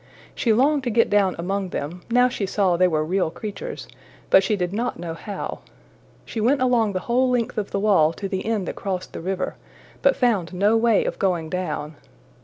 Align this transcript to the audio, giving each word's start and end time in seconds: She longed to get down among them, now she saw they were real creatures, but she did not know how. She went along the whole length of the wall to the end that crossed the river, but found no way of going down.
She 0.33 0.51
longed 0.51 0.83
to 0.85 0.89
get 0.89 1.11
down 1.11 1.35
among 1.37 1.69
them, 1.69 2.01
now 2.09 2.27
she 2.27 2.47
saw 2.47 2.75
they 2.75 2.87
were 2.87 3.05
real 3.05 3.29
creatures, 3.29 3.87
but 4.31 4.41
she 4.43 4.55
did 4.55 4.73
not 4.73 4.97
know 4.97 5.13
how. 5.13 5.59
She 6.25 6.41
went 6.41 6.59
along 6.59 6.93
the 6.93 7.01
whole 7.01 7.29
length 7.29 7.59
of 7.59 7.69
the 7.69 7.79
wall 7.79 8.11
to 8.13 8.27
the 8.27 8.43
end 8.47 8.67
that 8.67 8.75
crossed 8.75 9.13
the 9.13 9.21
river, 9.21 9.57
but 10.01 10.15
found 10.15 10.53
no 10.55 10.75
way 10.75 11.05
of 11.05 11.19
going 11.19 11.51
down. 11.51 11.97